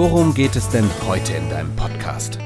[0.00, 2.38] worum geht es denn heute in deinem Podcast?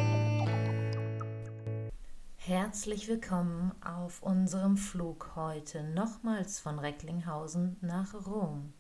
[2.35, 8.73] Herzlich willkommen auf unserem Flug heute nochmals von Recklinghausen nach Rom.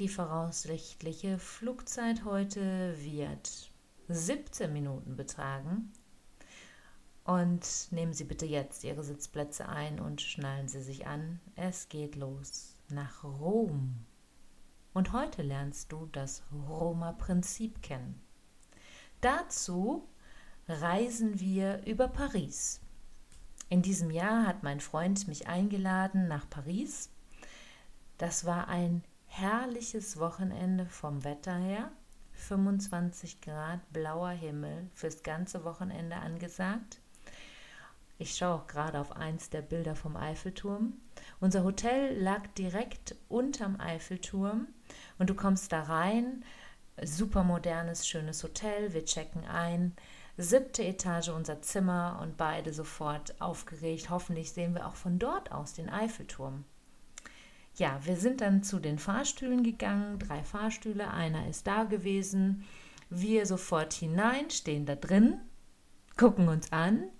[0.00, 3.70] Die voraussichtliche Flugzeit heute wird
[4.08, 5.92] 17 Minuten betragen.
[7.22, 11.38] Und nehmen Sie bitte jetzt Ihre Sitzplätze ein und schnallen Sie sich an.
[11.54, 14.06] Es geht los nach Rom.
[14.94, 18.20] Und heute lernst du das Roma Prinzip kennen.
[19.20, 20.08] Dazu
[20.68, 22.80] reisen wir über Paris.
[23.68, 27.10] In diesem Jahr hat mein Freund mich eingeladen nach Paris.
[28.18, 31.90] Das war ein herrliches Wochenende vom Wetter her.
[32.32, 37.01] 25 Grad blauer Himmel fürs ganze Wochenende angesagt.
[38.22, 40.92] Ich schaue auch gerade auf eins der Bilder vom Eiffelturm.
[41.40, 44.68] Unser Hotel lag direkt unterm Eiffelturm
[45.18, 46.44] und du kommst da rein.
[47.02, 48.94] Super modernes, schönes Hotel.
[48.94, 49.96] Wir checken ein.
[50.36, 54.08] Siebte Etage unser Zimmer und beide sofort aufgeregt.
[54.08, 56.64] Hoffentlich sehen wir auch von dort aus den Eiffelturm.
[57.74, 62.62] Ja, wir sind dann zu den Fahrstühlen gegangen, drei Fahrstühle, einer ist da gewesen.
[63.10, 65.40] Wir sofort hinein, stehen da drin,
[66.16, 67.10] gucken uns an.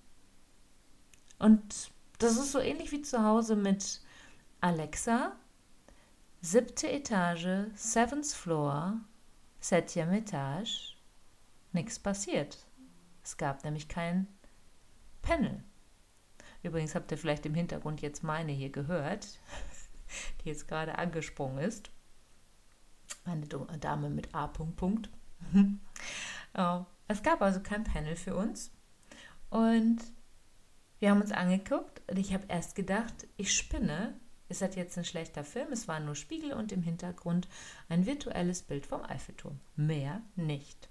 [1.43, 4.01] Und das ist so ähnlich wie zu Hause mit
[4.61, 5.33] Alexa,
[6.41, 9.01] siebte Etage, seventh floor,
[9.61, 10.97] septième Etage,
[11.73, 12.65] nichts passiert.
[13.25, 14.29] Es gab nämlich kein
[15.21, 15.65] Panel.
[16.63, 19.27] Übrigens habt ihr vielleicht im Hintergrund jetzt meine hier gehört
[20.45, 21.91] die jetzt gerade angesprungen ist.
[23.25, 24.47] Eine Dame mit A.
[24.47, 25.11] Punkt, Punkt.
[26.55, 28.71] Oh, es gab also kein Panel für uns.
[29.51, 29.99] Und
[31.03, 34.15] wir haben uns angeguckt und ich habe erst gedacht, ich spinne.
[34.49, 35.73] Ist das jetzt ein schlechter Film?
[35.73, 37.49] Es waren nur Spiegel und im Hintergrund
[37.89, 39.59] ein virtuelles Bild vom Eiffelturm.
[39.75, 40.89] Mehr nicht.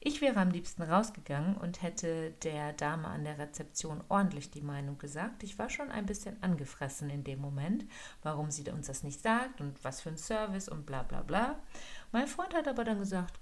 [0.00, 4.98] Ich wäre am liebsten rausgegangen und hätte der Dame an der Rezeption ordentlich die Meinung
[4.98, 5.44] gesagt.
[5.44, 7.86] Ich war schon ein bisschen angefressen in dem Moment,
[8.24, 11.60] warum sie uns das nicht sagt und was für ein Service und bla bla bla.
[12.10, 13.38] Mein Freund hat aber dann gesagt,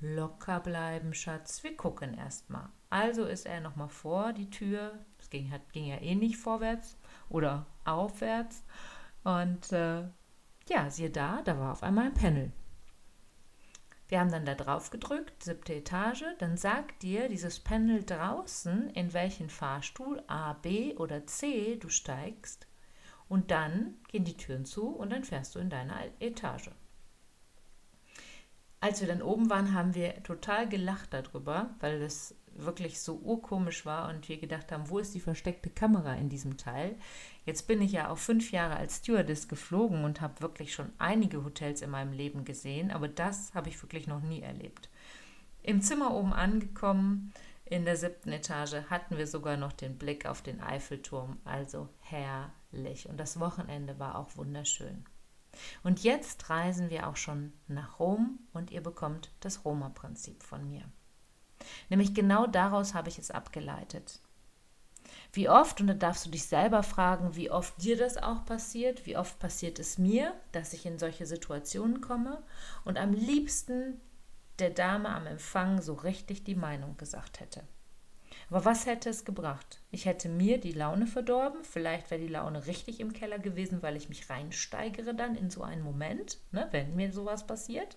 [0.00, 2.70] locker bleiben, Schatz, wir gucken erst mal.
[2.90, 6.96] Also ist er nochmal vor die Tür, es ging, ging ja eh nicht vorwärts
[7.28, 8.64] oder aufwärts.
[9.24, 10.02] Und äh,
[10.68, 12.52] ja, siehe da, da war auf einmal ein Panel.
[14.08, 19.12] Wir haben dann da drauf gedrückt, siebte Etage, dann sagt dir dieses Panel draußen, in
[19.12, 22.68] welchen Fahrstuhl A, B oder C du steigst
[23.28, 26.70] und dann gehen die Türen zu und dann fährst du in deine Etage.
[28.80, 33.84] Als wir dann oben waren, haben wir total gelacht darüber, weil das wirklich so urkomisch
[33.84, 36.96] war und wir gedacht haben, wo ist die versteckte Kamera in diesem Teil?
[37.44, 41.44] Jetzt bin ich ja auch fünf Jahre als Stewardess geflogen und habe wirklich schon einige
[41.44, 44.88] Hotels in meinem Leben gesehen, aber das habe ich wirklich noch nie erlebt.
[45.62, 47.32] Im Zimmer oben angekommen,
[47.64, 53.08] in der siebten Etage, hatten wir sogar noch den Blick auf den Eiffelturm, also herrlich.
[53.08, 55.04] Und das Wochenende war auch wunderschön.
[55.82, 60.82] Und jetzt reisen wir auch schon nach Rom und ihr bekommt das Roma-Prinzip von mir.
[61.88, 64.20] Nämlich genau daraus habe ich es abgeleitet.
[65.32, 69.06] Wie oft, und da darfst du dich selber fragen, wie oft dir das auch passiert,
[69.06, 72.42] wie oft passiert es mir, dass ich in solche Situationen komme
[72.84, 74.00] und am liebsten
[74.58, 77.62] der Dame am Empfang so richtig die Meinung gesagt hätte.
[78.48, 79.80] Aber was hätte es gebracht?
[79.90, 83.96] Ich hätte mir die Laune verdorben, vielleicht wäre die Laune richtig im Keller gewesen, weil
[83.96, 87.96] ich mich reinsteigere dann in so einen Moment, ne, wenn mir sowas passiert.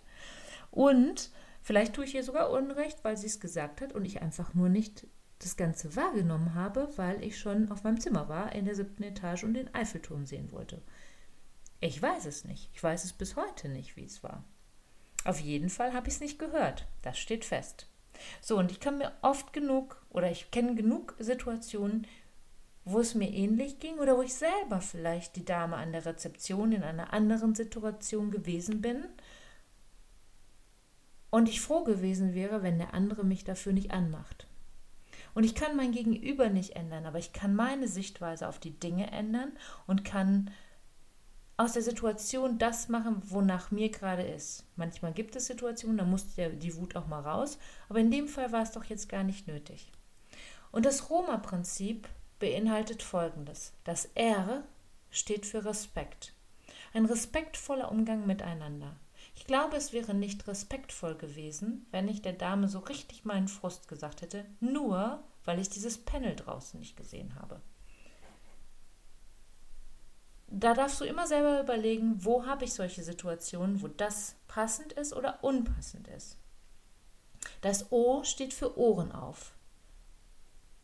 [0.71, 4.53] Und Vielleicht tue ich ihr sogar Unrecht, weil sie es gesagt hat und ich einfach
[4.53, 5.07] nur nicht
[5.39, 9.43] das Ganze wahrgenommen habe, weil ich schon auf meinem Zimmer war, in der siebten Etage
[9.43, 10.81] und den Eiffelturm sehen wollte.
[11.79, 12.69] Ich weiß es nicht.
[12.73, 14.43] Ich weiß es bis heute nicht, wie es war.
[15.23, 16.87] Auf jeden Fall habe ich es nicht gehört.
[17.01, 17.87] Das steht fest.
[18.41, 22.07] So, und ich kann mir oft genug oder ich kenne genug Situationen,
[22.85, 26.71] wo es mir ähnlich ging oder wo ich selber vielleicht die Dame an der Rezeption
[26.71, 29.05] in einer anderen Situation gewesen bin
[31.29, 34.47] und ich froh gewesen wäre, wenn der andere mich dafür nicht anmacht.
[35.35, 39.11] Und ich kann mein Gegenüber nicht ändern, aber ich kann meine Sichtweise auf die Dinge
[39.11, 39.51] ändern
[39.85, 40.49] und kann
[41.59, 44.63] aus der Situation das machen, wonach mir gerade ist.
[44.77, 47.59] Manchmal gibt es Situationen, da muss der, die Wut auch mal raus,
[47.89, 49.91] aber in dem Fall war es doch jetzt gar nicht nötig.
[50.71, 52.07] Und das Roma-Prinzip
[52.39, 53.73] beinhaltet Folgendes.
[53.83, 54.63] Das R
[55.11, 56.33] steht für Respekt.
[56.93, 58.95] Ein respektvoller Umgang miteinander.
[59.35, 63.89] Ich glaube, es wäre nicht respektvoll gewesen, wenn ich der Dame so richtig meinen Frust
[63.89, 67.61] gesagt hätte, nur weil ich dieses Panel draußen nicht gesehen habe
[70.51, 75.13] da darfst du immer selber überlegen, wo habe ich solche Situationen, wo das passend ist
[75.13, 76.37] oder unpassend ist.
[77.61, 79.53] Das O steht für Ohren auf.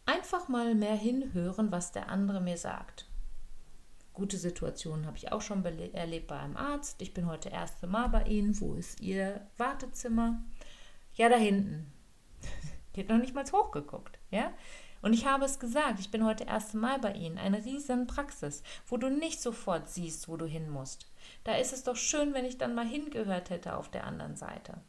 [0.06, 3.08] Einfach mal mehr hinhören, was der andere mir sagt.
[4.14, 7.02] Gute Situationen habe ich auch schon erlebt bei einem Arzt.
[7.02, 8.60] Ich bin heute erste Mal bei Ihnen.
[8.62, 10.42] Wo ist Ihr Wartezimmer?
[11.16, 11.92] Ja, da hinten.
[12.96, 14.20] Die hat noch nicht mal hochgeguckt.
[14.32, 14.54] Ja?
[15.02, 17.38] Und ich habe es gesagt, ich bin heute erste Mal bei Ihnen.
[17.38, 21.08] Eine riesen Praxis, wo du nicht sofort siehst, wo du hin musst.
[21.44, 24.80] Da ist es doch schön, wenn ich dann mal hingehört hätte auf der anderen Seite.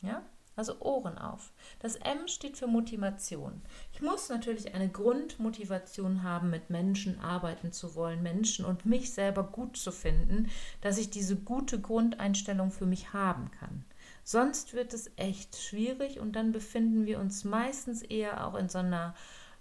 [0.00, 0.22] Ja?
[0.54, 1.52] Also Ohren auf.
[1.78, 3.62] Das M steht für Motivation.
[3.92, 9.44] Ich muss natürlich eine Grundmotivation haben, mit Menschen arbeiten zu wollen, Menschen und mich selber
[9.44, 10.50] gut zu finden,
[10.82, 13.84] dass ich diese gute Grundeinstellung für mich haben kann.
[14.24, 18.78] Sonst wird es echt schwierig und dann befinden wir uns meistens eher auch in so
[18.78, 19.14] einer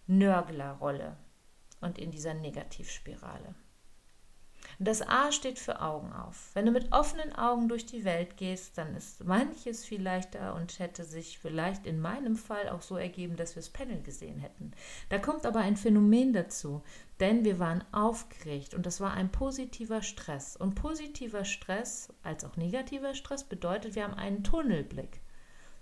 [0.07, 1.17] Nörglerrolle
[1.79, 3.55] und in dieser Negativspirale.
[4.83, 6.49] Das A steht für Augen auf.
[6.55, 10.79] Wenn du mit offenen Augen durch die Welt gehst, dann ist manches viel leichter und
[10.79, 14.71] hätte sich vielleicht in meinem Fall auch so ergeben, dass wir das Panel gesehen hätten.
[15.09, 16.81] Da kommt aber ein Phänomen dazu,
[17.19, 20.57] denn wir waren aufgeregt und das war ein positiver Stress.
[20.57, 25.21] Und positiver Stress als auch negativer Stress bedeutet, wir haben einen Tunnelblick.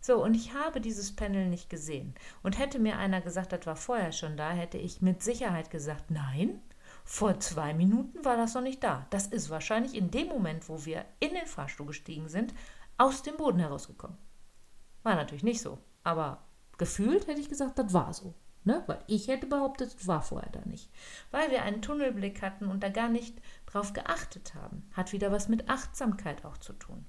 [0.01, 2.15] So, und ich habe dieses Panel nicht gesehen.
[2.43, 6.11] Und hätte mir einer gesagt, das war vorher schon da, hätte ich mit Sicherheit gesagt,
[6.11, 6.61] nein,
[7.11, 9.07] vor zwei Minuten war das noch nicht da.
[9.09, 12.53] Das ist wahrscheinlich in dem Moment, wo wir in den Fahrstuhl gestiegen sind,
[12.99, 14.15] aus dem Boden herausgekommen.
[15.01, 16.43] War natürlich nicht so, aber
[16.77, 18.35] gefühlt hätte ich gesagt, das war so.
[18.63, 18.83] Ne?
[18.85, 20.91] Weil ich hätte behauptet, das war vorher da nicht.
[21.31, 24.87] Weil wir einen Tunnelblick hatten und da gar nicht drauf geachtet haben.
[24.93, 27.07] Hat wieder was mit Achtsamkeit auch zu tun.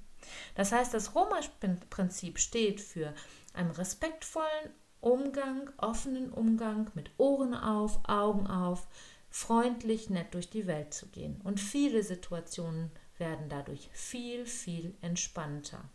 [0.55, 3.13] Das heißt, das Roma-Prinzip steht für
[3.53, 4.71] einen respektvollen
[5.01, 8.89] Umgang, offenen Umgang mit Ohren auf, Augen auf,
[9.31, 11.41] freundlich, nett durch die Welt zu gehen.
[11.43, 15.89] Und viele Situationen werden dadurch viel, viel entspannter.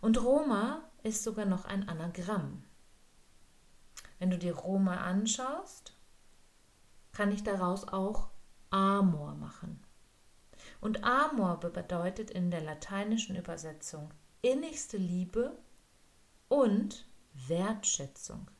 [0.00, 2.64] Und Roma ist sogar noch ein Anagramm.
[4.18, 5.96] Wenn du dir Roma anschaust,
[7.12, 8.28] kann ich daraus auch
[8.70, 9.82] Amor machen.
[10.80, 14.10] Und Amor bedeutet in der lateinischen Übersetzung
[14.42, 15.56] innigste Liebe
[16.48, 17.06] und
[17.46, 18.50] Wertschätzung.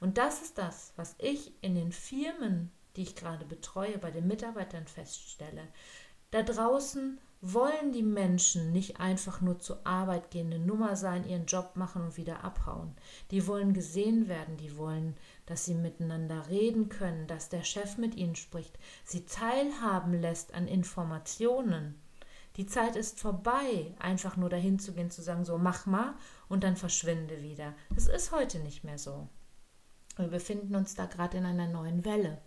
[0.00, 4.26] Und das ist das, was ich in den Firmen, die ich gerade betreue, bei den
[4.26, 5.68] Mitarbeitern feststelle.
[6.30, 11.44] Da draußen wollen die Menschen nicht einfach nur zur Arbeit gehen, eine Nummer sein, ihren
[11.44, 12.94] Job machen und wieder abhauen.
[13.30, 15.14] Die wollen gesehen werden, die wollen,
[15.44, 20.66] dass sie miteinander reden können, dass der Chef mit ihnen spricht, sie teilhaben lässt an
[20.66, 22.00] Informationen.
[22.56, 26.14] Die Zeit ist vorbei, einfach nur dahin zu gehen, zu sagen, so mach mal
[26.48, 27.74] und dann verschwinde wieder.
[27.94, 29.28] Das ist heute nicht mehr so.
[30.16, 32.40] Wir befinden uns da gerade in einer neuen Welle.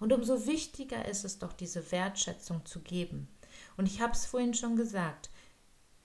[0.00, 3.28] Und umso wichtiger ist es doch, diese Wertschätzung zu geben.
[3.76, 5.30] Und ich habe es vorhin schon gesagt,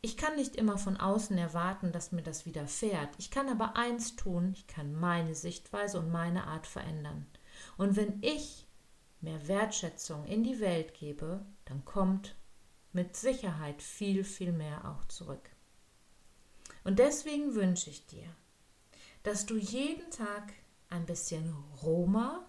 [0.02, 3.10] ich kann nicht immer von außen erwarten, dass mir das widerfährt.
[3.18, 7.26] Ich kann aber eins tun, ich kann meine Sichtweise und meine Art verändern.
[7.78, 8.66] Und wenn ich
[9.20, 12.36] mehr Wertschätzung in die Welt gebe, dann kommt
[12.94, 15.50] mit Sicherheit viel, viel mehr auch zurück.
[16.86, 18.26] Und deswegen wünsche ich dir,
[19.24, 20.54] dass du jeden Tag
[20.90, 22.46] ein bisschen Roma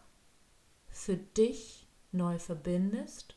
[0.88, 3.36] für dich neu verbindest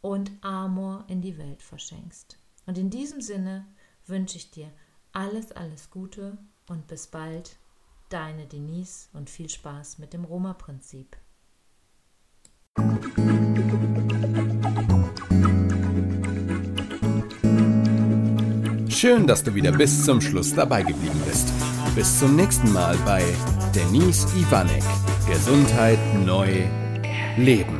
[0.00, 2.38] und Amor in die Welt verschenkst.
[2.66, 3.66] Und in diesem Sinne
[4.06, 4.70] wünsche ich dir
[5.12, 7.56] alles, alles Gute und bis bald,
[8.08, 11.16] deine Denise und viel Spaß mit dem Roma-Prinzip.
[18.88, 21.48] Schön, dass du wieder bis zum Schluss dabei geblieben bist.
[21.94, 23.22] Bis zum nächsten Mal bei
[23.74, 24.82] Denise Ivanek.
[25.28, 26.48] Gesundheit neu
[27.36, 27.79] leben.